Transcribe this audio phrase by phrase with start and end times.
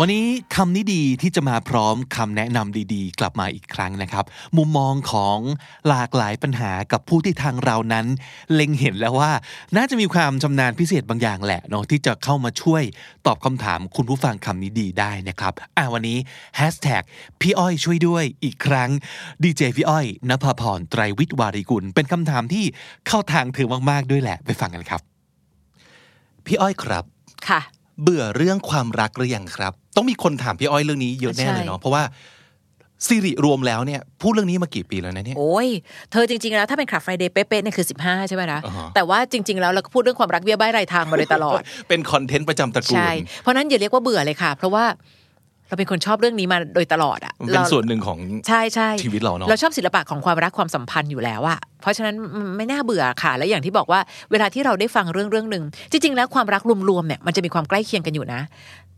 [0.00, 0.26] วันนี้
[0.56, 4.24] คำนี้ดีที่จะมาพร้อมคำแนะนำดีๆ กลับมาอีกครั้งนะครับ
[4.56, 5.38] มุมมองของ
[5.88, 8.06] หลากหลายปัญหากับผู้ที่ทางเรานั้น
[8.54, 9.32] เล็งเห็นแล้วว่า
[9.76, 12.82] น่าจะมีความชำนาญพิเศษบางอย่างแหละเนาะที่จะเข้ามาช่วย
[13.26, 16.18] ตอบคำถามคุณผู้ฟังคำนี้ดีได้นะครับอะวันนี้
[16.56, 17.02] แฮชแท็ก
[17.40, 18.90] พี่อ้อยช่วยด้วยอีกครั้ง
[19.42, 22.64] ดีเจพี่อ้อยนภพรไตรวิทย์วาริกุล เป็นคำถามที่
[23.06, 25.00] เข้าทางเธอมากๆด้วยแหละไปฟังกันครับ
[26.46, 27.04] พี่อ้อยครับ
[27.48, 27.60] ค่ะ
[28.02, 32.02] เบื่อเรื่องความรักหรือยังครับ ต้องมีคนถามพี่อ้อยเรื่องนี้เยอะแน่เลยเนาะเพราะว่า
[33.06, 35.68] สิริรวมแล้วเนี่ยพูดเรื่องนี้มากี่ปีแล้วนะเนี่ยโอ้ย
[36.12, 44.84] เธอจริง ๆ แล้วถ้าเป็นคลับไฟเดย์เป๊ะๆเนี่ยคือ 15 ใช่ไหมนะอ่าฮะแต่ว่าจริง ๆ แล้วเราก็พูดเรื่องความรักเบี้ยใบ้รายทางมาโดยตลอด เป็นคอนเทนต์ประจำตระกูลใช่เพราะฉะนั้นอย่าเรียกว่าเบื่อเลยค่ะ เพราะว่า
[45.68, 54.00] เราเป็นคนชอบเรื่องนี้มาโดยตลอดอะมันเป็นราส่วนหนึ่งของใช่ใช่ชีวิตเราเนอะเราชอบศิลปะของความรักความสัมพันธ์อยู่แล้วอะเพราะฉะนั้นมันไม่น่าเบื่อค่ะ และอย่างที่บอกว่า
[54.30, 58.40] เวลาที่เราได้ฟังเรื่องเรื่องหนึ่งจริง ๆ แล้วความรักรวมๆเนี่ยมันจะมีความใกล้เคียงกันอยู่นะ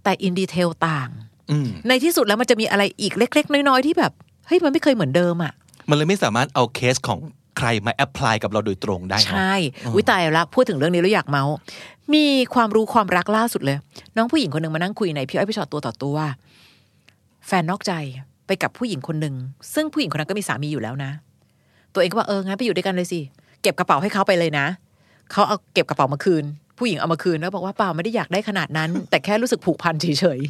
[0.05, 1.09] แต่อินดีเทลต่าง
[1.51, 4.13] อืมในที่สุดแล้วมันจะมีอะไรอีกเล็ก ๆ น้อยๆที่แบบ
[4.47, 5.53] เฮ้ยมันไม่เคยเหมือนเดิมอะ
[5.89, 7.19] มันเลยไม่สามารถเอาเคสของ
[7.59, 9.55] ใครมาแอพพลายกับเราโดยตรงได้เนอะใช่
[9.97, 11.55] วิตายแล้วพูดถึงเรื่องนี้แล้วอยากเมาส์
[12.15, 12.25] มี
[12.55, 13.77] ความรู้ความรักล่าสุดเลย
[14.17, 16.17] น้องผู้หญิงคนหนึ่งมานั่งคุยในพี่อ้อยพี่ชอตตัวต่อตัว
[17.49, 17.93] แฟนนอกใจ
[18.47, 19.35] ไปกับผู้หญิงคนหนึ่ง
[19.75, 21.11] ซึ่งผู้หญิงคนนั้นก็มีสามีอยู่แล้วนะ
[21.95, 23.21] ตัวเองก็ว่าเอองั้นไปอยู่ด้วยกันเลยสิ
[23.63, 24.67] เก็บกระเป๋าให้เขาไปเลยนะ
[25.31, 26.45] เขาเอาเก็บกระเป๋ามาคืน
[26.79, 30.07] ผู้หญิงเอามาคืนแล้วบอกว่าเปล่าไม่ได้อยากได้ขนาดนั้น แต่แค่รู้สึกผูกพันเฉ
[30.39, 30.41] ย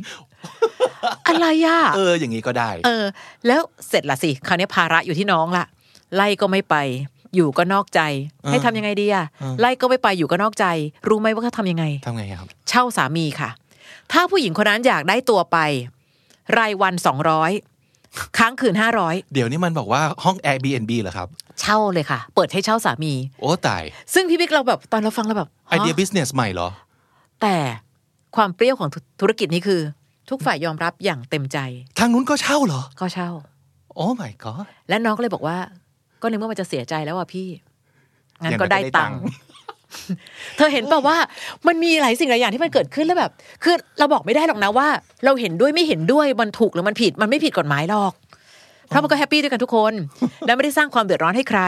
[0.58, 3.04] ๆอะไรอะเออ อย่างนี้ก็ได้ เออ
[3.46, 5.64] แล้วเสร็จละสิคราวนี้ภาระอยู่ที่น้องละ
[6.16, 6.76] ไล่ก็ไม่ไป
[7.34, 8.00] อยู่ก็นอกใจ
[8.48, 9.24] ให้ทำยังไงดีอะ
[9.60, 10.66] ไล่ก็ไม่ไปอยู่ก็นอกใจ
[11.08, 13.50] รู้ไหมว่าเขาทำยังไงทำไงครับ เช่าสามีค่ะ
[14.12, 15.58] ถ้าผู้หญิงคนนั้นอยากได้ตัวไป
[16.58, 17.52] รายวันสองร้อย
[18.38, 21.28] ค้างคืนห้าร้อยเดี๋ยวนี้มันบอกว่าห้อง Airbnb เหรอครับ
[21.60, 23.82] เช่าเลยค่ะ เปิดให้เช่าสามี โอ้ตาย
[24.14, 26.68] ซึ่งพี่บิ๊กเราแบบตอนเราฟังเราแบบไอเดียฮะบิสเนสใหม่เหรอ
[27.42, 27.56] แต่
[28.36, 29.80] ความเปรี้ยวของธุธุรกิจนี้คือ
[30.30, 31.58] ทุกฝ่ายยอมรับอย่างเต็มใจ
[31.98, 33.30] ทางนู้นก็เช่าเหรอ ก็เช่า
[33.94, 35.58] โอ้ my god และน้องก็เลยบอกว่า
[36.22, 37.48] ก็ในเมื่อมันจะเสียใจแล้วอะพี่
[38.42, 39.22] งั้นอย่างก็นั้นก็ได้ได้ตัตังงค์ค์
[40.56, 41.16] เธอเห็นเปล่าว่า
[41.66, 43.30] มันมีหลายสิ่งหลายอย่างที่มันเกิดขึ้นแล้วแบบ
[43.64, 44.88] คือเราบอกไม่ได้หรอกนะว่า
[45.24, 48.12] เราเห็นด้วยไม่เห็นด้วยมันถูกหรือมันผิด มันไม่ผิดกฎหมายหรอก
[48.88, 49.92] เพราะมันก็แฮปปี้ด้วยกันทุกคน
[50.46, 51.60] และไม่ได้สร้างความเดือดร้อนให้ใคร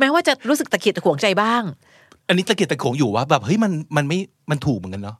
[0.00, 1.62] แม้ว่าจะรู้สึกตะเกียกตะขวงใจบ้าง
[2.28, 4.18] อันนี้ตะเกียกตะโขงอยู่ว่าแบบเฮ้ยมันมันไม่
[4.50, 5.16] มันถูกเหมือนกันเนาะ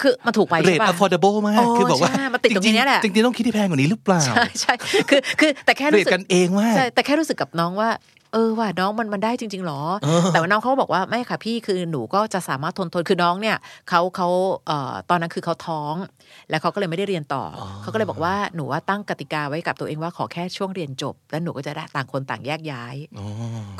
[0.00, 4.72] คือมันถูกไปเรใช่ทปะ affordable มากโอ้คือบอกว่าใช่มันติดตรงนี้แหละจริงๆจริงๆต้องคิดที่แพงกว่านี้หรือเปล่า ใช่ใช่
[5.10, 7.88] คือคือแต่แค่เรรู้ทสึกกันเองมากใช่แต่แค่รู้สึกกับน้องว่า
[8.32, 13.56] เออว่าน้องมันมันได้จริงๆหรอเออแต่ว่าน้องเขาก็บอกว่าไม่ค่ะพี่คือหนูก็จะสามารถทนทนคือน้องเนี่ย
[13.88, 14.28] เขาเขา
[14.66, 15.94] เอ่อตอนนั้นคือเขาท้อง
[16.50, 23.26] แล้วเขาก็เลยไม่ได้เรียนต่ออเขาก็เลยบอกว่าหนูว่าตั้งกติกาไว้กับตัวเองว่าขอแค่ช่วงเรียนจบ แล้วหนูก็จะได้ต่างคนต่างแยกย้ายอ๋อ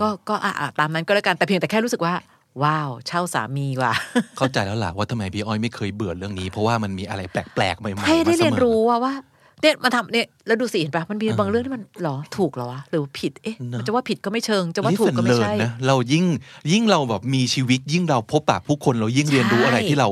[0.01, 2.15] ก็ก็อะอะตามนั้นก็แล้วกันแต่เพียงแต่แค่รู้สึกว่า
[2.63, 3.95] ว้าว เช่าสามีว่ะ
[4.39, 9.13] เข้าใจแล้วล่ะว่าทำไมพี่อ้อยไม่เคยเบื่อเรื่องนี้ เพราะว่ามันมีอะไรแปลกๆใหม่ๆให้ได้มาสมอเรียนรู้ว่าว่า
[9.63, 16.25] เนี่ยมาทำเนี่ยแล้วดูสิเห็นปะมันมีบางเรื่องที่มันหรอถูกเหรอวะหรือผิดเอ๊ะเนอะมันจะว่าผิดก็ไม่เชิงจะว่า Live ถูกก็ไม่ and ใช่ learn นะเรายิ่ง
[16.73, 20.09] ยิ่งเราแบบมีชีวิต ยิ่งเราพบปะผู้คนเรายิ่งเรียนรู้ใช่อะไรที่เรา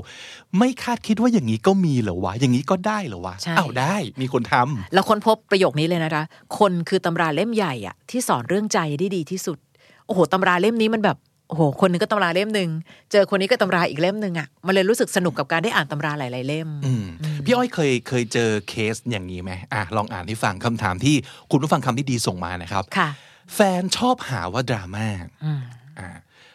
[0.58, 6.24] ไม่คาดคิดว่าอย่างนี้ก็มีเหรอวะอย่างนี้ก็ได้เหรอวะใช่อ้าวได้มีคนทำแล้วค้นพบประโยคนี้เลยนะคะ
[6.58, 9.58] คนคือตำราเล่มใหญ่อะที่สอนเรื่องใจได้ดีที่สุด
[10.06, 11.16] โอ้โหตำราเล่มนี้มันแบบ
[11.48, 12.70] โอ้โห คนหนึงก็ตำราเล่มหนึ่ง
[13.12, 17.04] เจอคนนี้ก็ตำราอีกเล่มหนึ่งอะมันเลยรู้สึกสนุกกับการได้อ่านตำราหลาย ๆ เล่มอืม
[17.44, 21.16] พี่อ้อยเคยเคยเจอเคสอย่างนี้ไหมอะลองอ่านให้ฟังคำถามที่
[21.50, 23.08] คุณผู้ฟังคำที่ดีส่งมานะครับ ค่ะ
[23.54, 25.06] แฟนชอบหาว่าดราม่า
[25.44, 25.62] อืม
[25.98, 26.08] อ่า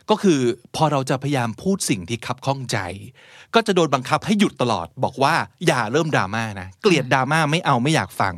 [0.10, 0.40] ก็คือ
[0.76, 2.78] พอเราจะพยายามพูดสิ่งที่คับข้องใจ
[3.54, 5.36] ก็จะโดนบังคับให้หยุดตลอด บอกว่า
[5.68, 8.34] อย่าเริ่มดราม่านะ เกลียดดราม่าไม่เอาไม่อยากฟัง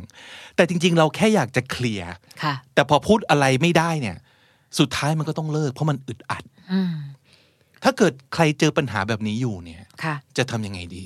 [0.56, 2.10] แต่จริง ๆ เราแค่อยากจะเคลียร์
[2.42, 4.16] ค่ะแต่พอพูดอะไรไม่ได้เนี่ย
[4.78, 6.94] สุดท้ายมันก็ต้องเลิก เพราะมันอึดอัดอืม
[7.84, 11.04] ถ้าเกิดใครเจอปัญหาแบบนี้อยู่เนี่ยค่ะจะทำยังไงดี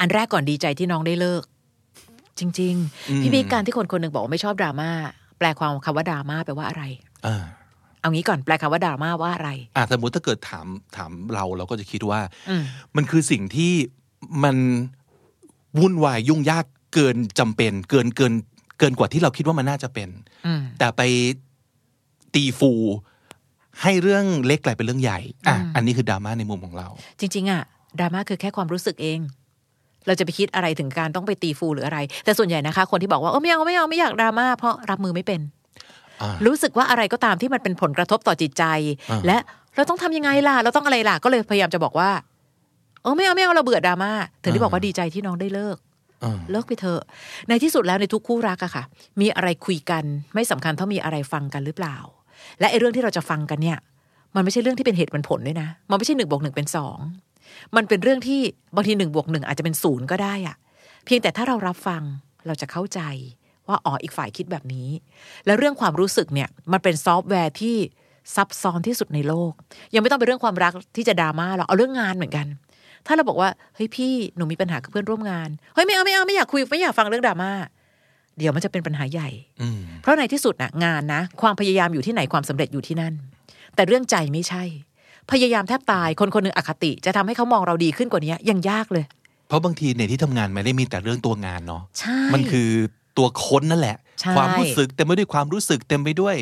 [0.00, 1.42] อันแรกก่อนดีใจที่น้องได้เลิก
[2.38, 2.74] จริง
[3.10, 4.90] อืมๆพี่บิ๊กการที่คนคนหนึ่งบอกว่าไม่ชอบดราม่า
[5.38, 6.82] แปลความคำว่าดราม่าแปลว่าอะไร
[7.26, 7.44] อ่า
[8.00, 10.66] เอางี้ก่อนแปลคำว่าดราม่าว่าอะไรอ่าสมมติถ้าเกิดถาม
[10.96, 12.20] ถามเราเราก็จะคิดว่า
[12.50, 12.62] อืม
[12.96, 13.72] มันคือสิ่งที่
[14.44, 14.56] มัน
[15.80, 16.64] วุ่นวายยุ่งยาก
[16.94, 18.34] เกินจำเป็น เกินเกิน
[18.78, 20.08] เกินกว่าที่เราคิดว่ามันน่าจะเป็น
[20.46, 21.02] อืมแต่ไป
[22.34, 22.72] ตีฟู
[23.82, 26.88] ให้เรื่องเล็กกลายเป็นเรื่องใหญ่อะอืมอันนี้คือดราม่าในมุมของเรา
[27.20, 27.62] จริง ๆอะ
[27.98, 29.20] ดราม่าคือแค่ความรู้สึกเอง
[30.06, 35.40] เราจะไปคิดอะไรถึงการต้องไปตีฟูหรืออะไร แต่ส่วนใหญ่นะคะ คนที่บอกว่าเออไม่เอาไม่เอาไม่อยากดราม่าเพราะรับมือไม่เป็น
[36.22, 38.64] อ่ารู้สึกว่าอะไรก็ตามที่มันเป็นผลกระทบต่อจิตใจ
[39.10, 39.38] อ่าและ
[39.76, 42.10] เราต้องทำยังไงล่ะ เราต้องอะไรล่ะ ก็เลยพยายามจะบอกว่า
[43.02, 45.76] เออไม่เอาไม่เอาเราเบื่อดราม่าถึงที่บอกว่าดีใจที่น้องได้เลิก
[46.24, 47.02] อ่าเลิกไปเถอะ
[47.48, 48.84] ในที่สุดแล้วในทุกคู่รักอะค่ะ
[49.20, 50.04] มีอะไรคุยกัน
[50.34, 51.96] ไม่สำคัญเท่ามีอะไรฟังกันหรือเปล่า
[52.60, 53.78] และไอ้เรื่องที่เราจะฟังกันเนี่ย
[54.34, 56.98] มันไม่ใช่เรื่องที่เป็นเหตุเป็นผลด้วยนะ มันไม่ใช่หนึ่งบวกหนึ่งเป็นสอง
[57.76, 58.40] มันเป็นเรื่องที่
[58.74, 60.56] บางทีหนึ่งบวกหนึ่งอาจจะเป็นศูนย์ก็ได้อะ
[61.04, 62.02] เพียงแต่ถ้าเรารับฟัง
[62.46, 63.00] เราจะเข้าใจ
[63.68, 64.88] ว่าอ๋ออีกฝ่ายคิดแบบนี้
[65.46, 67.76] แล้วเรื่องความรู้สึกเนี่ยมันเป็นซอฟต์แวร์ที่
[68.34, 69.52] ซับซ้อนที่สุดในโลก
[69.94, 72.46] ยังไม่ต้องเป็นเรื่องความรักที่จะดราม่าหรอกเอาเรื่องงานเหมือนกัน
[73.06, 77.52] ถ้าเราบอกว่าเฮ้ยพี่หนูมีปัญหากับเพื่อนร่วมงานเฮ้ยไม่เอาไม่เอาไม่อยากคุยไม่อยากฟังเรื่องดราม่า
[78.38, 79.28] เดี๋ยวมันจะเป็นปัญหาใหญ่
[79.62, 83.14] อืมเพราะในที่สุดนะงานนะ ความพยายามอยู่ที่ไหนความสำเร็จอยู่ที่นั่น
[83.74, 84.62] แต่เรื่องใจไม่ใช่
[85.30, 89.04] พยายามแทบตายคนคนหนึ่งอคติ จะทำให้เขามองเราดีขึ้นกว่านี้ยังยากเลย
[89.48, 92.68] เพราะบางทีในที่ทำงานไม่ได้มีแต่เรื่องตัวงานเนาะใช่มันคือ
[93.18, 96.36] ตัวคนนั่นแหละใช่ความรู้สึกเต็มไปด้วยความรู้สึกเต็มไปด้วย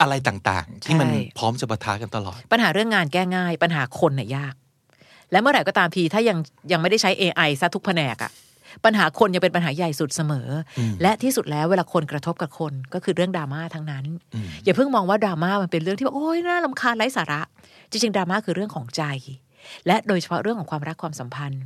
[0.00, 4.54] อะไรต่างๆ ที่มันใช่พร้อมจะปะทะกันตลอด ปัญหาเรื่องงานแก้ง่าย ปัญหาคนน่ะยาก
[5.32, 6.38] และเมื่อไหร่ก็ตามทีถ้ายัง
[6.72, 8.30] ยังไม่ได้ใช้ AI ซะทุกแผนกอะ
[8.84, 17.40] ปัญหาคนยังเป็นปัญหาใหญ่สุดเสมออมและที่สุดแล้วเวลาคนกระทบกับคนก็คือเรื่องดราม่าทั้งนั้นอืมอย่าเพิ่งมองว่าดราม่ามันเป็นเรื่องที่แบบโอ๊ยน่าลำคาญไร้สาระ
[17.90, 19.02] จริงๆดราม่าคือเรื่องของใจ
[19.86, 21.64] และโดยเฉพาะเรื่องของความรักความสัมพันธ์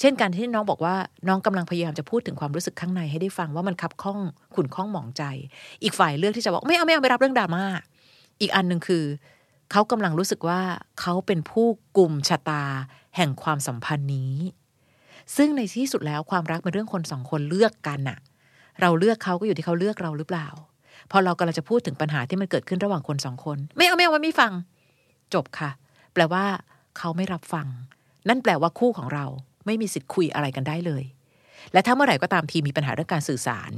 [0.00, 0.94] เช่นการที่น้องบอกว่า
[1.28, 4.18] น้องกำลังพยายามจะพูดถึงความรู้สึกข้างในให้ได้ฟังว่ามันคับข้อง
[4.54, 5.22] ขุ่นข้องหมองใจ
[5.82, 7.64] อีกฝ่ายเลือกที่จะบอกไม่เอาไม่เอาไม่รับเรื่องดราม่า
[8.40, 9.04] อีกอันหนึ่งคือ
[9.72, 10.60] เขากำลังรู้สึกว่า
[11.00, 11.66] เขาเป็นผู้
[11.96, 12.64] กลุ่มชะตา
[13.16, 14.32] แห่งความสัมพันธ์นี้
[15.36, 18.18] ซึ่งในที่สุดแล้วความรักเป็นเรื่องคนสองคนเลือกกันน่ะ
[18.80, 20.48] เราเลือกเขาก็อยู่ที่เขาเลือกเราหรือเปล่า
[21.10, 24.52] พอเรากำลังจะพูดถึงปัญหาที่มันเกิดขึ้นระหว่างคนสองคน ไม่เอาไม่เอาไม่ฟัง
[25.34, 25.70] จบค่ะ
[26.12, 26.44] แปลว่า
[26.98, 27.66] เขาไม่รับฟัง
[28.28, 29.24] นั่นแปลว่าคู่ของเรา
[29.66, 31.04] ไม่มีสิทธิ์คุยอะไรกันได้เลย
[31.72, 33.70] และถ้าเมื่อไหร่ก็ตามทีมีปัญหาเรื่องการสื่อสาร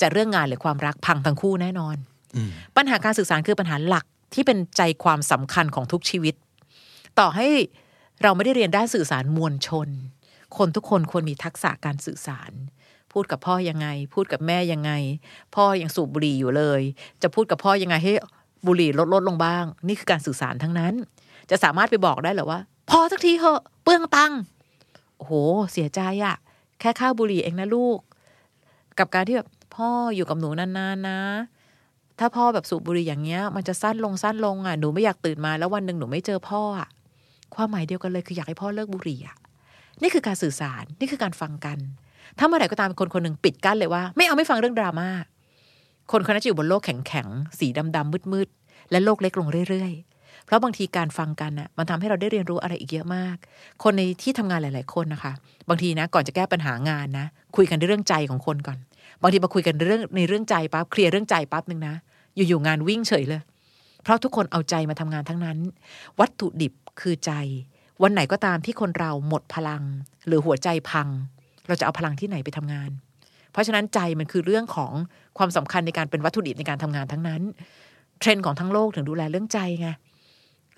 [0.00, 1.96] จะเรื่องงานหรือความรักพังทั้งคู่แน่นอน
[2.36, 4.04] อืมปัญหาการสื่อสารคือปัญหาหลัก
[4.34, 6.34] ที่เป็นใจความสำคัญของทุกชีวิต
[7.18, 7.46] ต่อให้
[8.22, 9.88] เราไม่ได้เรียนด้านสื่อสารมวลชน
[10.56, 12.52] คนทุกคนควรมีทักษะการสื่อสาร
[13.12, 14.92] พูดกับพ่อยังไง พูดกับแม่ยังไง
[15.54, 16.82] พ่อยังสูบบุหรี่อยู่เลย
[17.22, 18.12] จะพูดกับพ่อยังไงให้
[18.66, 20.94] บุหรี่ลดลดลงบ้าง นี่คือการสื่อสารทั้งนั้น
[21.50, 22.60] จะสามารถไปบอกได้หรือว่า
[22.90, 24.40] พอสักทีเหอะเปลืองตังค์
[25.16, 25.32] โอ้โห
[25.72, 26.36] เสียใจอะ
[26.80, 27.98] แค่ค่าบุหรี่เองนะลูก
[28.98, 31.20] กับการที่แบบพ่ออยู่กับหนูนานๆนะ
[32.18, 36.88] ถ้าพ่อแบบสูบบุหรี่อย่างเงี้ย มันจะสั้นลงสั้นลงอะหนูไม่อยากตื่นมาแล้ววันหนึ่งหนูไม่เจอพ่ออะ
[37.54, 39.36] ความหมายเดียวกันเลยคืออยากให้พ่อเลิกบุหรี่อะ
[40.02, 41.78] นี่คือการสื่อสารนี่คือการฟังกัน
[42.38, 45.08] ถ้าเมื่อไหร่ก็ตามคนคนหนึ่งปิดกั้นเลยว่า ไม่เอาไม่ฟังเรื่องดราม่า
[46.10, 47.66] คนคนนั้นจะอยู่บนโลกแข็งๆสี
[47.96, 53.36] ดำๆมืดๆและโลกเล็กลงเรื่อยๆ เพราะบางทีการฟังกันอะมันทำให้เราได้เรียนรู้อะไรอีกเยอะมาก
[53.82, 55.32] คนในที่ทำงานหลาย ๆ คนนะคะ
[55.68, 58.78] บางทีนะก่อนจะแก้ปัญหางานนะ คุยกันเรื่องใจของคนก่อน
[59.22, 61.94] บางทีมาคุยกันเรื่องในเรื่องใจปั๊บเคลียร์เรื่องใจปั๊บหนึ่งนะ
[62.36, 63.40] อยู่ๆงานวิ่งเฉยเลย
[64.02, 65.58] เพราะทุกคนเอาใจมาทำงานทั้งนั้น
[66.20, 67.32] วัตถุดิบคือใจ
[68.02, 69.82] วันไหนก็ตามที่คนเราหมดพลัง
[70.26, 71.08] หรือหัวใจพัง
[71.66, 72.90] เราจะเอาพลังที่ไหนไปทำงาน
[73.52, 74.92] เพราะฉะนั้นใจมันคือเรื่องของ
[75.38, 77.42] ความสำคัญในการเป็นวัตถุดิบในการทำงานทั้งนั้น
[78.20, 79.88] เทรนด์ของทั้งโลกถึงดูแลเรื่องใจไง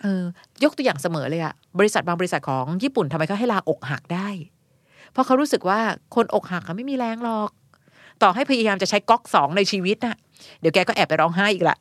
[0.00, 0.22] เออ
[0.64, 4.28] ยกตัวอย่างเสมอเลยอะบริษัทบางบริษัทของญี่ปุ่นทำไมเขาให้ลาอกหักได้
[5.12, 5.81] เพราะเขารู้สึกว่า
[6.14, 7.50] คนอกหักอะไม่มีแรงหรอก
[8.23, 10.16] ต่อให้พยายามจะใช้ก๊อกสองในชีวิตน่ะ
[10.61, 11.76] เดี๋ยวแกก็แอบไปร้องไห้อีกละ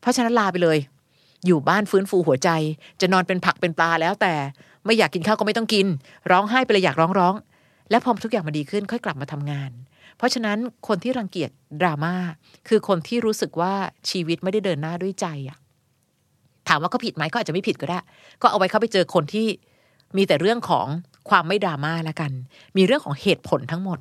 [0.00, 0.78] เพราะฉะนั้นลาไปเลย
[1.46, 2.50] อยู่บ้านฟื้นฟูหัวใจ
[3.00, 4.34] จะนอนเป็นผักเป็นปลาแล้วแต่
[4.84, 5.86] ไม่อยากกินข้าวก็ไม่ต้องกิน
[6.30, 7.34] ร้องไห้ไปเลยอยากร้องร้อง
[7.90, 9.70] และพอทุกอย่างมาดีขึ้นค่อยกลับมาทำงาน
[10.16, 10.58] เพราะฉะนั้น
[10.88, 12.14] คนที่รังเกียจดราม่า
[12.68, 13.74] คือคนที่รู้สึกว่า
[14.10, 15.58] ชีวิตไม่ได้เดินหน้าด้วยใจอะ
[16.68, 17.98] ถามว่าเขาผิดไหมก็อาจจะไม่ผิดก็ได้
[18.42, 19.46] ก็เอาไว้เขาไปเจอคนที่
[20.16, 20.86] มีแต่เรื่องของ
[21.30, 22.32] ความไม่ดราม่าละกัน
[22.76, 23.98] มีเรื่องของเหตุผลทั้งหมด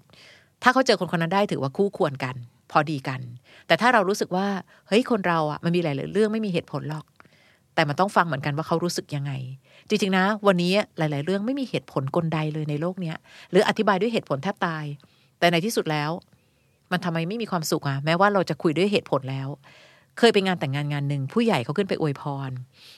[0.64, 2.36] ถ้าเขาเจอคนคนนั้นได้ถือว่าคู่ควรกัน
[2.72, 3.22] พอดีกัน
[3.68, 4.48] แต่ถ้าเรารู้สึกว่า
[4.88, 7.06] เฮ้ยคนเราอะมันมีหลายๆเรื่องไม่มีเหตุผลหรอก
[7.82, 9.32] แต่มันต้องฟังเหมือนกันว่าเขารู้สึกยังไง
[9.90, 13.16] จริงๆนะ วันนี้หลาย ๆ เรื่องไม่มีเหตุผลกลใดเลยในโลกเนี้ย
[13.52, 14.86] หรืออธิบายด้วยเหตุผลแทบตาย
[15.40, 16.10] แต่ในที่สุดแล้ว
[16.92, 19.48] มันทำไมไม่มีความสุขอะแม้ว่าเราจะคุยด้วยเหตุผลแล้ว
[20.18, 22.52] เคยไปงานแต่งงานงานหนึ่งผู้ใหญ่เขาขึ้นไปอวยพร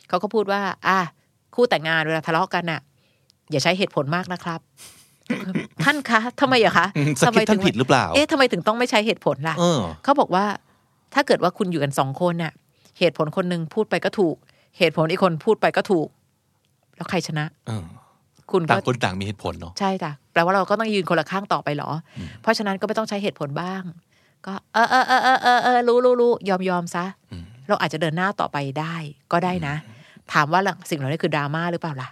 [0.10, 1.00] เขาก็พูดว่า อะ
[1.56, 2.82] คู่แต่งงานเวลาทะเลาะกันอะ
[3.52, 4.60] อย่าใช้เหตุผลมากนะครับ
[5.84, 10.46] ท่านคะทำไมอะคะอืมสคริปต์ท่านผิดหรือเปล่า เอ๊ะทำไมถึงต้องไม่ใช้เหตุผลล่ะเออเขาบอกว่า
[11.14, 12.54] ถ้าเกิดว่าคุณอยู่กันสองคนน่ะ
[13.00, 14.36] เหตุผลคนหนึ่งพูดไปก็ถูก
[14.78, 16.08] เหตุผลอีกคนพูดไปก็ถูก
[16.96, 17.86] แล้วใครชนะเออ
[18.52, 23.82] คุณก็ต่างคนต่างมีเหตุผลเนาะใช่ค่ะแปลว่าเราก็ต้องยืนคนละข้างต่อไปเหรออเพราะฉะนั้นก็ไม่ต้องใช้เหตุผลบ้าง
[24.46, 28.96] ก็เออเออเออเออเออเออรู้รู้รู้ยอมยอมซะอืมเราอาจจะเดินหน้าต่อไปได้
[29.32, 29.76] ก็ได้นะ
[30.34, 32.10] ถามว่าสิ่งเหล่านี้คือดราม่าหรือเปล่าล่ะ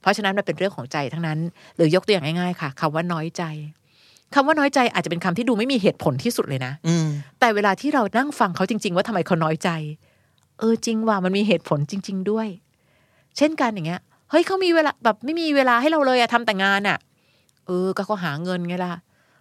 [0.00, 1.38] เพราะฉะนั้นมันเป็นเรื่องของใจทั้งนั้น
[1.76, 3.42] หรือยกตัวอย่างง่ายๆ ค่ะคำว่าน้อยใจ
[4.34, 7.08] คำว่าน้อยใจอาจจะเป็นคำที่ดูไม่มีเหตุผลที่สุดเลยนะอืม
[7.40, 9.70] แต่เวลาที่เรานั่งฟังเขาจริง ๆ ว่าทำไมเขาน้อยใจ
[10.58, 12.48] เออจริงว่ามันมีเหตุผลจริง ๆ ด้วย
[13.36, 14.00] เช่นกันอย่างเงี้ย
[14.30, 16.98] เฮ้ยเขามีเวลาแบบไม่มีเวลาให้เราเลยอะทำแต่งานอะ
[17.66, 18.94] เออ ก็เขาหาเงินไงล่ะ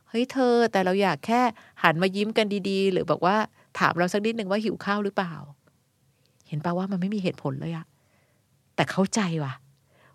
[0.10, 1.42] เฮ้ยเธอ แต่เราอยากแค่
[1.84, 3.36] หันมายิ้มกันดีๆ หรือบอกว่า
[3.80, 5.34] ถามเราสักนิดหนึ่งว่าหิวข้าวหรือเปล่า
[6.48, 7.86] เห็นป่าว่ามันไม่มีเหตุผลเลยอะ
[8.76, 9.54] แต่เข้าใจว่ะ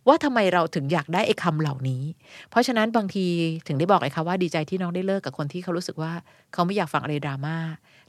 [0.09, 2.03] ว่าทำไมเราถึงอยากได้ไอ้คำเหล่านี้
[2.51, 3.27] เพราะฉะนั้นบางที
[3.67, 6.13] ถึงได้บอกไอ้ค่ะว่าดีใจที่น้องได้เลิกกับคนที่เขารู้สึกว่า
[6.53, 7.57] เขาไม่อยากฟังอะไรดราม่า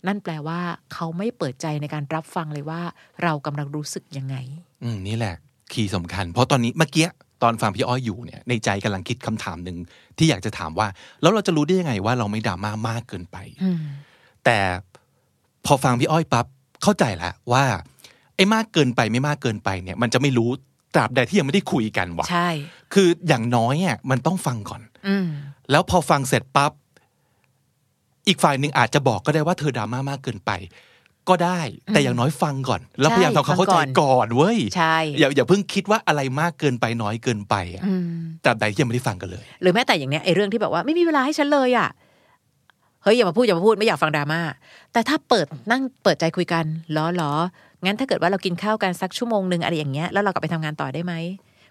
[0.08, 0.60] นั่นแปลว่า
[0.94, 2.82] เขาไม่เปิดใจในการรับฟังเลยว่า
[3.24, 4.36] เรากำลังรู้สึกยังไง
[4.84, 5.36] อืมนี่แหละ
[5.72, 7.08] คีย์สำคัญ เพราะตอนนี้เมื่อกี้
[7.44, 9.78] ตอนฟังพี่อ้อยอยู่เนี่ยในใจกำลังคิดคำถามหนึ่ง
[10.18, 10.88] ที่อยากจะถามว่า
[11.22, 13.80] แล้วเราจะรู้ได้ยังไงว่าเราไม่ดราม่ามากเกินไปอืม
[14.46, 14.58] แต่
[15.66, 16.46] พอฟังพี่อ้อยปั๊บ
[16.84, 17.64] เข้าใจแล้วว่า
[18.36, 20.50] ไอ้มากเกินไปไม่มากเกินไปเนี่ย มันจะไม่รู้
[20.94, 22.50] ตราบใดที่ยังไม่ได้คุยกันว่ะใช่
[22.94, 25.28] คืออย่างน้อยอะมันต้องฟังก่อน อืม
[25.72, 26.72] แล้วพอฟังเสร็จปั๊บ
[28.28, 30.52] อีกฝ่ายหนึ่งอาจจะบอกก็ได้ว่าเธอดราม่ามากเกินไป
[31.30, 31.60] ก็ได้
[31.94, 38.04] แต่อย่างน้อยฟังก่อน แล้วพยายามทำความเข้าใจก่อนเว้ยใช่อย่าอย่าเพิ่งคิดว่าอะไรมากเกินไปน้อยเกินไปอะอืม
[38.44, 41.90] ตราบใดที่ยังไม่ได้ฟังกันเลย หรือแม้แต่อย่างเนี้ยไอ้เรื่องที่แบบว่าไม่มีเวลาให้ฉันเลยอะ
[43.04, 44.42] เฮ้ยอย่ามาพูดอย่ามาพูดไม่อยากฟังดราม่า
[44.94, 47.32] แต่ถ้าเปิดนั่งเปิดใจคุยกันล้อล้อ
[47.86, 51.14] งั้นถ้าเกิดว่าเรากินข้าวกันสักชั่วโมงหนึ่งอะไรอย่างเงี้ยแล้วเรากลับไปทำงานต่อได้ไหม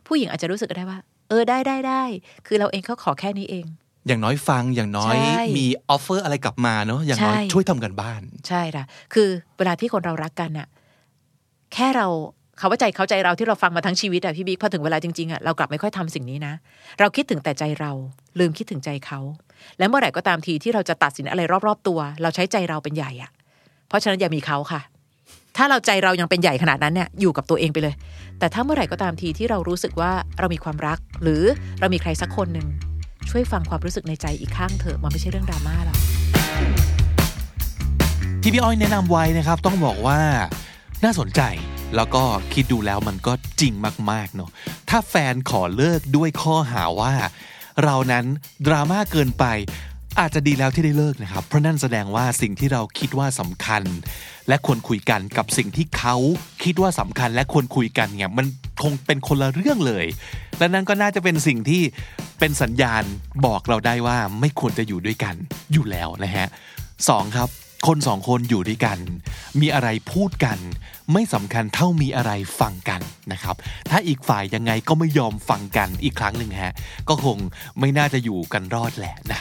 [0.06, 2.02] ผู้หญิงอาจจะรู้สึกก็ได้ว่า เออได้ได้ได้
[2.46, 3.66] คือเราเองเขาขอแค่นี้เอง
[4.06, 9.28] อย่างน้อยฟังอย่างน้อยใช่มีออฟเฟอร์อะไรกลับมาเนาะอย่างน้อยใช่ช่วยทำกันบ้าน ใช่ค่ะคือ
[9.58, 10.66] เวลาที่คนเรารักกันอะ
[11.74, 12.06] แค่เรา
[12.58, 16.54] เขาว่าใจเขาใจเราที่เราฟังมาทั้งชีวิตอะพี่บิ๊กพอถึงเวลาจริงๆอะเรากลับไม่ค่อยทำสิ่งนี้นะ
[17.00, 17.92] เราคิดถึงแต่ใจเรา
[18.38, 19.20] ลืมคิดถึงใจเขา
[19.78, 23.30] และเมื่อไหร่ก็ตามทีที่เราจะตัดสินอะไรรอบๆตัว เราใช้ใจเราเป็นใหญ่อะ
[23.88, 24.80] เพราะฉะนั้นอย่ามีเขาค่ะ
[25.56, 27.94] ถ้าเราใจเรายังเป็นใหญ่ขนาดนั้นเนี่ยอยู่กับตัวเองไปเลย
[28.38, 31.42] แต่ถ้าเมื่อไหร่ก็ตามทีที่เรารู้สึกว่าเรามีความรัก หรือ
[31.80, 32.66] เรามีใครสักคนหนึ่ง
[33.30, 35.98] ช่วยฟังความรู้สึกในใจอีกข้างเถอะมันไม่ใช่เรื่องดราม่าหรอก
[38.42, 40.20] ที่พี่อ้อยแนะนำไว้นะครับ ต้องบอกว่า
[41.04, 41.40] น่าสนใจ
[41.96, 42.22] แล้วก็
[42.54, 43.72] คิดดูแล้วมันก็จริง
[44.10, 44.50] มากๆเนาะ
[44.90, 47.12] ถ้าแฟนขอเลิกด้วยข้อหาว่า
[47.84, 48.24] เรานั้น
[48.66, 49.44] ดราม่าเกินไป
[50.20, 53.82] อาจจะดีแล้วที่ได้เลิกนะครับ เพราะนั่นแสดงว่าสิ่งที่เราคิดว่าสำคัญ
[54.48, 56.16] และควรคุยกันกับสิ่งที่เขา
[56.64, 58.46] คิดว่าสำคัญ และควรคุยกันเนี่ยมัน
[58.82, 60.06] คงเป็นคนละเรื่องเลย
[60.58, 61.82] และนั่นก็น่าจะเป็นสิ่งที่
[62.38, 63.02] เป็นสัญญาณ
[63.46, 65.34] บอกเราได้ว่าไม่ควรจะอยู่ด้วยกัน
[65.72, 66.46] อยู่แล้วนะฮะ
[67.08, 67.48] สองครับ
[67.86, 68.98] คนสองคนอยู่ด้วยกัน
[69.60, 70.58] มีอะไรพูดกัน
[71.12, 73.00] ไม่สำคัญเท่ามีอะไรฟังกัน
[73.32, 73.56] นะครับ
[73.90, 76.74] ถ้าอีกฝ่ายยังไงก็ไม่ยอมฟังกันอีกครั้งหนึ่งฮะ
[77.08, 77.36] ก็คง
[77.80, 79.40] ไม่น่าจะอยู่กันรอดแหละนะ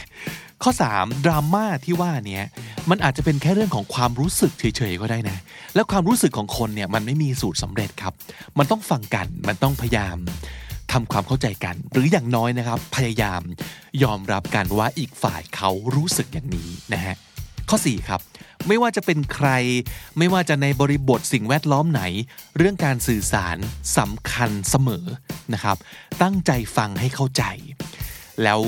[0.63, 2.43] ข้อ 3 ดราม่าที่ว่าเนี้ย
[2.89, 5.37] มันอาจจะเป็นแค่เรื่องของความรู้สึกเฉยๆก็ได้นะ
[5.75, 8.13] แล้วความรู้สึกของคนเนี่ยมันไม่มีสูตรสำเร็จครับ
[8.57, 10.17] มันต้องฟังกันมันต้องพยายาม
[10.91, 13.41] ทำความเข้าใจกัน หรืออย่างน้อยนะครับ พยายาม
[14.03, 17.15] ยอมรับกันว่าอีกฝ่ายเขารู้สึกอย่างนี้นะฮะ
[17.69, 18.21] ข้อ 4 ครับ
[18.67, 19.49] ไม่ว่าจะเป็นใคร
[20.17, 22.03] ไม่ว่าจะในบริบทสิ่งแวดล้อมไหน
[22.57, 23.57] เรื่องการสื่อสาร
[23.97, 25.05] สำคัญเสมอ
[25.53, 25.77] นะครับ
[26.21, 27.43] ตั้งใจฟังให้เข้าใจ
[28.43, 28.59] แล้ว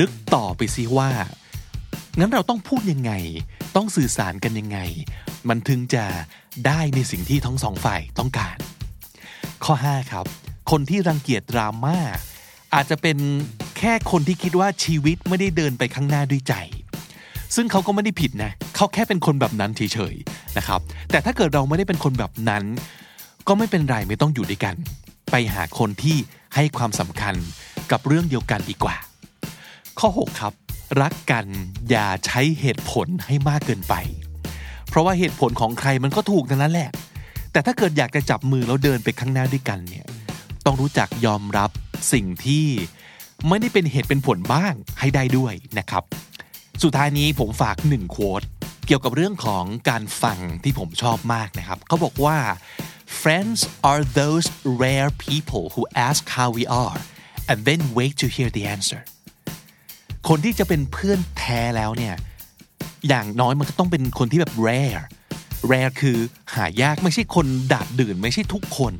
[0.00, 1.10] นึกต่อไปซิว่า
[2.18, 3.12] งั้นเราต้องพูดยังไง
[3.76, 4.78] ต้องสื่อสารกันยังไง
[5.48, 6.04] มันถึงจะ
[6.66, 8.56] ได้ในสิ่งที่ทั้งสองฝ่ายต้องการ
[9.64, 10.26] ข้อ 5 ครับ
[10.70, 11.98] คนที่รังเกียจดราม่า
[12.74, 13.18] อาจจะเป็น
[13.78, 16.54] แค่คนที่คิดว่าชีวิตไม่ได้เดินไปข้างหน้าด้วยใจ
[17.54, 22.64] ซึ่งเขาก็ไม่ได้ผิดนะ เขาแค่เป็นคนแบบนั้นเฉยๆนะครับ แต่ถ้าเกิดเราไม่ได้เป็นคนแบบนั้น
[23.48, 24.74] ก็ไม่เป็นไรไม่ต้องอยู่ด้วยกัน
[25.30, 26.16] ไปหาคนที่
[26.54, 27.34] ให้ความสำคัญ
[27.90, 28.96] กับเรื่องเดียวกันดีกว่า
[30.00, 30.54] ข้อ 6 ครับ
[31.02, 31.46] รักกัน
[31.90, 33.94] อย่าใช้เหตุผลให้มากเกินไป
[34.88, 36.90] เพราะว่าเหตุผลของใครมันก็ถูกนั้นแหละ
[37.52, 40.06] แต่ถ้าเกิดอยากจะจับมือแล้วเดินไปข้างหน้าด้วยกันเนี่ย
[40.66, 41.70] ต้องรู้จักยอมรับ
[42.12, 42.66] สิ่งที่
[43.48, 46.02] ไม่ได้เป็นเหตุเป็นผลบ้างให้ได้ด้วยนะครับ
[46.82, 48.42] สุดท้ายนี้ผมฝากหนึ่งโค้ด
[48.86, 52.36] เกี่ยวกับเรื่องของการฟังที่ผมชอบมากนะครับเขาบอกว่า
[53.22, 54.46] friends are those
[54.82, 56.98] rare people who ask how we are
[57.50, 59.00] and then wait to hear the answer
[60.28, 62.14] คนที่จะเป็นเพื่อนแท้แล้วเนี่ย
[63.08, 65.02] อย่างน้อยมันก็ต้องเป็นคนที่แบบ rare
[65.70, 66.18] rare คือ
[66.54, 68.94] หายากไม่ใช่คนดาดดื่นไม่ใช่ทุกคน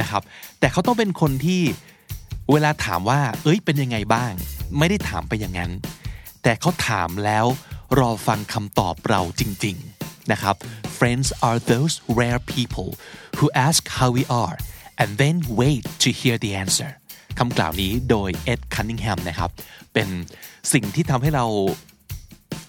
[0.00, 0.22] นะครับ
[0.60, 1.62] แต่เขาต้องเป็นคนที่
[2.52, 4.32] เวลาถามว่า เอ้ยเป็นยังไงบ้าง
[4.78, 5.72] ไม่ได้ถามไปอย่างนั้น
[6.42, 7.46] แต่เขาถามแล้ว
[7.98, 10.56] รอฟังคำตอบเราจริง ๆนะครับ
[10.98, 12.88] Friends are those rare people
[13.38, 14.56] who ask how we are
[15.00, 16.90] and then wait to hear the answer
[17.38, 19.50] คำกล่าวนี้โดยเอ็ดคันนิงแฮมนะครับ
[19.92, 20.08] เป็น
[20.72, 21.46] สิ่งที่ทำให้เรา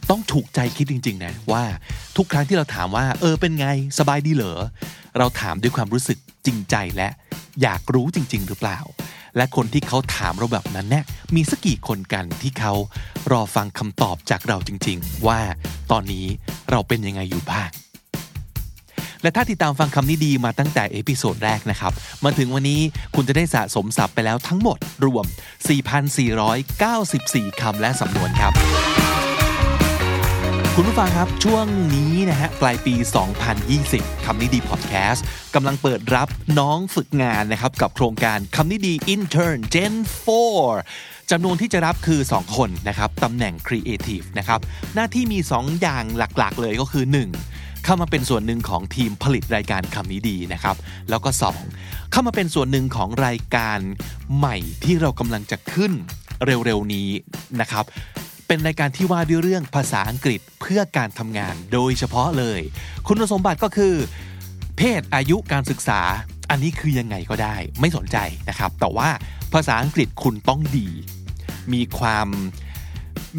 [0.09, 1.63] ต้องฉุกใจคิดจริง ๆ นะ ว่า
[2.17, 3.67] ทุกครั้งที่เราถามว่า เออเป็นไง
[3.99, 4.59] สบายดีเหรอ
[5.17, 7.09] เราถามด้วยความรู้สึกจริงใจและ
[7.61, 8.79] อยากรู้จริง ๆ หรือเปล่า
[9.35, 11.03] และคนที่เขาถามเราแบบนั้นเนี่ย
[11.35, 12.73] มีสักกี่คนกันที่เขา
[13.31, 15.39] รอฟังคำตอบจากเราจริง ๆ ว่า
[15.91, 16.25] ตอนนี้
[16.71, 17.69] เราเป็นยังไงอยู่บ้าง
[19.21, 21.91] และถ้าติดตามฟังคำนี้ดีมาตั้งแต่ episode แรกนะครับ
[22.23, 22.81] มาถึงวันนี้
[23.15, 25.25] คุณจะได้สะสมศัพท์ไปแล้วทั้งหมดรวม
[26.67, 28.53] 4,494 คำและสำนวนครับ
[30.79, 32.93] คุณผู้ฟังครับช่วงนี้นะฮะปลายปี
[33.59, 36.27] 2020 คำนี้ดีพอดแคสต์กำลังเปิดรับ
[36.59, 39.93] น้องฝึกงานนะครับ กับโครงการคำนี้ดี Intern Gen
[40.65, 44.59] 4จำนวนที่จะรับคือ 2 คนนะครับตำแหน่ง Creative นะครับ
[44.95, 47.56] หน้าที่มี 2 อย่างหลักๆ เลยก็คือ 1.
[47.89, 50.75] เข้ามาเป็นส่วนหนึ่งของทีมผลิตรายการคำนี้ดีนะครับ
[51.09, 51.29] แล้วก็
[51.71, 52.11] 2.
[52.11, 53.79] เข้ามาเป็นส่วนหนึ่งของรายการ
[54.37, 55.91] ใหม่ที่เรากำลังจะขึ้น
[56.45, 57.09] เร็วๆนี้
[57.61, 57.85] นะครับ
[58.47, 62.61] เป็นรายการที่ว่าด้วยเรื่องภาษาอังกฤษเพื่อการทำงานโดยเฉพาะเลย
[63.07, 63.93] คุณสมบัติก็คือ
[64.77, 66.01] เพศอายุการศึกษา
[66.49, 68.17] อันนี้คือยังไงก็ได้ ไม่สนใจ
[68.49, 69.09] นะครับ แต่ว่า
[69.53, 70.87] ภาษาอังกฤษคุณต้องดี
[71.73, 72.27] มีความ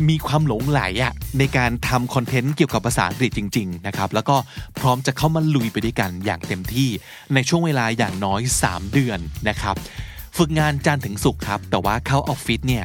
[0.09, 4.37] มีความหลงไหลอะในการทำคอนเทนต์เกี่ยวกับภาษาอังกฤษจริงๆนะครับแล้วก็
[4.81, 6.89] พร้อมจะเข้ามาลุยไปด้วยกันอย่างเต็มที่
[7.35, 9.77] ในช่วงเวลาอย่างน้อย 3 เดือนนะครับ
[10.39, 12.85] ฝึกงานจันทร์ถึงศุกร์ครับ แต่ว่าเข้าออฟฟิศเนี่ย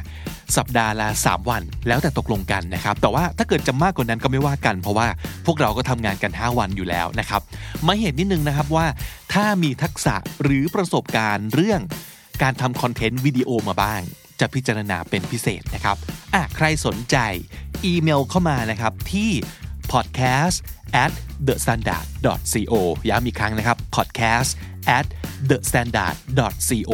[0.56, 5.06] สัปดาห์ละ 3 วัน แล้วแต่ตกลงกันนะครับ แต่ว่าถ้าเกิดจะมากกว่านั้นก็ไม่ว่ากัน เพราะว่า
[5.46, 7.42] พวกเราก็ทำงานกัน 5 วันอยู่แล้วนะครับ
[7.86, 8.86] มาเห็นนิดนึงนะครับว่า
[9.32, 11.80] ถ้ามีทักษะหรือประสบการณ์เรื่อง
[12.42, 14.00] การทำคอนเทนต์วิดีโอมาบ้าง
[14.44, 15.96] จะพิจารณาเป็นพิเศษนะครับ
[16.34, 17.16] อะใครสนใจ
[17.84, 19.30] อีเมลเข้ามานะครับที่
[19.92, 20.56] podcast
[21.04, 21.12] at
[21.46, 22.04] the standard
[22.52, 22.74] co
[23.08, 24.50] ย้ำอีกครั้งนะครับ podcast
[24.98, 25.06] at
[25.50, 26.14] the standard
[26.68, 26.92] co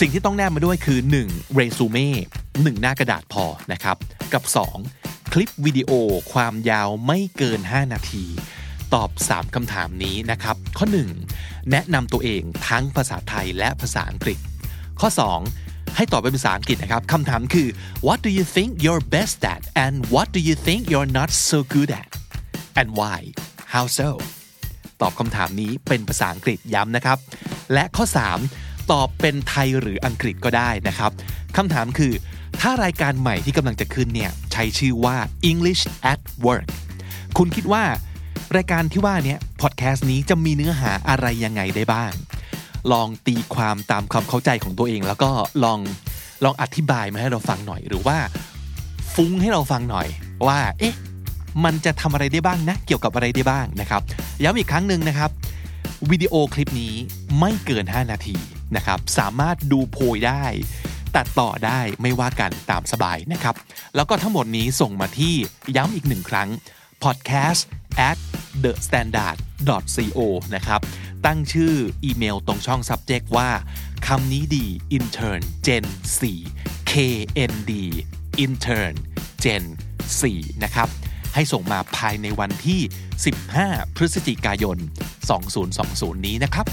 [0.00, 1.54] สิ่งที่ต้องแนบมาด้วยคือ 1.
[1.54, 2.08] เรซูเม่
[2.44, 3.96] 1หน้ากระดาษพอนะครับ
[4.32, 4.42] กับ
[4.88, 5.32] 2.
[5.32, 5.90] คลิปวิดีโอ
[6.32, 8.24] ความยาวไม่เกิน 5 นาที
[8.94, 10.86] ตอบ 3คำถามนี้นะครับ ข้อ
[11.28, 11.70] 1.
[11.70, 14.38] แนะนำตัวเองทั้งภาษาไทยและภาษาอังกฤษ
[15.00, 15.08] ข้อ
[15.40, 15.63] 2
[15.96, 17.68] ให้ตอบเป็นภาษาอังกฤษนะครับคำถามคือ
[18.06, 21.58] what do you think you're best at and what do you think you're not so
[21.74, 22.10] good at
[22.80, 23.18] and why
[23.74, 24.08] how so
[25.00, 27.18] ตอบคำถามนี้เป็นภาษาอังกฤษย้ำนะครับ
[27.72, 28.04] และข้อ
[28.48, 31.10] 3 ตอบเป็นไทยหรืออังกฤษก็ได้นะครับ
[31.56, 32.12] คำถามคือ
[32.60, 35.16] ถ้ารายการใหม่ที่กำลังจะขึ้นเนี่ยใช้ชื่อว่า
[35.50, 36.68] English at Work
[37.38, 37.84] คุณคิดว่า
[38.56, 42.12] รายการที่ว่านี้พอดแคสต์นี้จะมีเนื้อหาอะไรยังไงได้บ้าง
[42.92, 45.30] ลองตีความตามความเข้าใจของตัวเอง แล้วก็
[45.64, 45.78] ลอง
[46.44, 48.18] ลองอธิบายมาให้เราฟังหน่อย หรือว่า
[49.14, 50.08] ฟุ้งให้เราฟังหน่อย
[50.46, 50.94] ว่า เอ๊ะ
[51.64, 54.02] มันจะทำอะไรได้บ้างนะ เกี่ยวกับอะไรได้บ้างนะครับ
[54.42, 55.30] ย้ำอีกครั้งหนึ่งนะครับ
[56.10, 56.94] วิดีโอคลิปนี้
[57.40, 58.36] ไม่เกิน 5 นาที
[58.76, 60.44] นะครับ สามารถดูโพยได้
[61.16, 63.54] ตัดต่อได้ไม่ว่ากันตามสบายนะครับ
[63.96, 65.34] แล้วก็ทั้งหมดนี้ส่งมาที่
[65.76, 66.48] ย้ำอีกหนึ่งครั้ง
[67.04, 67.62] podcast
[68.08, 68.18] at
[68.64, 69.36] the standard
[69.96, 70.18] co
[70.54, 70.80] นะครับ
[71.26, 73.50] ตั้งชื่ออีเมลตรงช่อง subject ว่า
[74.06, 75.84] คำนี้ดี intern gen
[76.38, 77.72] 4 knd
[78.44, 78.94] intern
[79.44, 79.64] gen
[80.18, 80.88] 4นะครับ
[81.34, 82.80] ให้ส่งมาภายในวันที่
[83.38, 84.78] 15 พฤศจิกายน
[85.52, 86.66] 2020 นี้นะครับ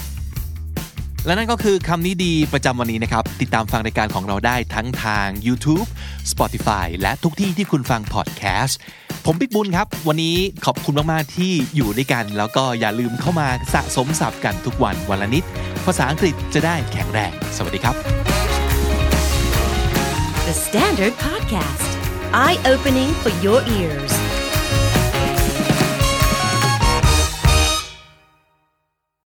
[1.25, 5.87] และนั่นก็คือคำนี้ดีประจำวันนี้นะครับ ติดตามฟังรายการของเราได้ทั้งทาง YouTube
[6.31, 8.79] Spotify และทุกที่ที่คุณฟังพอดแคสต์
[9.25, 15.43] ผมปิ๊กบุญครับ วันนี้ขอบคุณมาก ๆ ที่อยู่ด้วยกัน แล้วก็อย่าลืมเข้ามาสะสมศัพท์กันทุกวันวันละนิด
[15.85, 17.95] ภาษาอังกฤษจะได้แข็งแรง สวัสดีครับ
[20.47, 21.91] The Standard Podcast,
[22.33, 24.30] eye opening for your ears.